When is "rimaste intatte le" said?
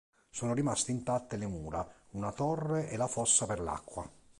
0.55-1.45